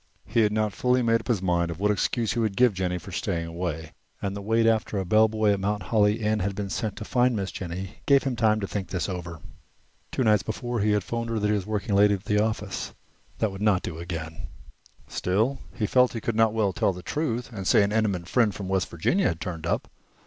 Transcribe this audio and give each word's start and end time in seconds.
He 0.25 0.39
had 0.39 0.51
not 0.51 0.73
fully 0.73 1.03
made 1.03 1.19
up 1.21 1.27
his 1.27 1.43
mind 1.43 1.69
what 1.77 1.91
excuse 1.91 2.33
he 2.33 2.39
would 2.39 2.57
give 2.57 2.73
Jennie 2.73 2.97
for 2.97 3.11
staying 3.11 3.45
away, 3.45 3.91
and 4.19 4.35
the 4.35 4.41
wait 4.41 4.65
after 4.65 4.97
a 4.97 5.05
bellboy 5.05 5.51
at 5.51 5.59
Mount 5.59 5.83
Holly 5.83 6.21
Inn 6.21 6.39
had 6.39 6.55
been 6.55 6.71
sent 6.71 6.95
to 6.95 7.05
find 7.05 7.35
Miss 7.35 7.51
Jennie 7.51 7.97
gave 8.07 8.23
him 8.23 8.35
time 8.35 8.59
to 8.61 8.67
think 8.67 8.87
this 8.87 9.07
over. 9.07 9.41
Two 10.11 10.23
nights 10.23 10.41
before 10.41 10.79
he 10.79 10.89
had 10.93 11.03
'phoned 11.03 11.29
her 11.29 11.37
that 11.37 11.45
he 11.49 11.53
was 11.53 11.67
working 11.67 11.93
late 11.93 12.09
at 12.09 12.25
the 12.25 12.41
office. 12.43 12.95
That 13.37 13.51
would 13.51 13.61
not 13.61 13.83
do 13.83 13.99
again. 13.99 14.47
Still, 15.07 15.59
he 15.75 15.85
felt 15.85 16.13
that 16.13 16.17
he 16.17 16.21
could 16.21 16.35
not 16.35 16.51
well 16.55 16.73
tell 16.73 16.93
the 16.93 17.03
truth 17.03 17.53
and 17.53 17.67
say 17.67 17.83
an 17.83 17.91
intimate 17.91 18.27
friend 18.27 18.55
from 18.55 18.67
West 18.69 18.89
Virginia 18.89 19.27
had 19.27 19.39
turned 19.39 19.67
up. 19.67 19.87